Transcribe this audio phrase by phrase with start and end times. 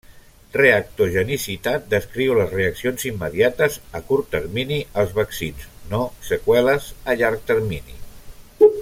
[0.59, 8.01] Reactogenicitat descriu les reaccions immediates a curt termini als vaccins, no seqüeles a llarg termini.